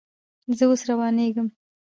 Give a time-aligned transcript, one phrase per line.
[0.57, 1.47] زه اوس روانېږم